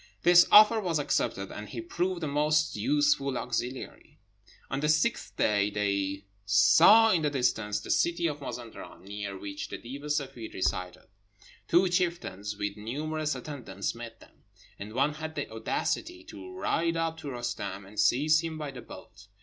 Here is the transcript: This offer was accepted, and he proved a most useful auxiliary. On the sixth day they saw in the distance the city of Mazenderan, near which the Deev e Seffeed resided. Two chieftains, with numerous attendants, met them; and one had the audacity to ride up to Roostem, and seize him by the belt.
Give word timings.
This 0.23 0.47
offer 0.51 0.79
was 0.79 0.97
accepted, 0.97 1.51
and 1.51 1.69
he 1.69 1.79
proved 1.79 2.23
a 2.23 2.27
most 2.27 2.75
useful 2.75 3.37
auxiliary. 3.37 4.17
On 4.71 4.79
the 4.79 4.89
sixth 4.89 5.37
day 5.37 5.69
they 5.69 6.25
saw 6.43 7.11
in 7.11 7.21
the 7.21 7.29
distance 7.29 7.79
the 7.79 7.91
city 7.91 8.25
of 8.25 8.41
Mazenderan, 8.41 9.03
near 9.03 9.37
which 9.37 9.69
the 9.69 9.77
Deev 9.77 10.03
e 10.03 10.09
Seffeed 10.09 10.55
resided. 10.55 11.05
Two 11.67 11.87
chieftains, 11.87 12.57
with 12.57 12.77
numerous 12.77 13.35
attendants, 13.35 13.93
met 13.93 14.19
them; 14.19 14.41
and 14.79 14.93
one 14.93 15.13
had 15.13 15.35
the 15.35 15.47
audacity 15.51 16.23
to 16.23 16.51
ride 16.57 16.97
up 16.97 17.19
to 17.19 17.27
Roostem, 17.27 17.85
and 17.87 17.99
seize 17.99 18.39
him 18.39 18.57
by 18.57 18.71
the 18.71 18.81
belt. 18.81 19.27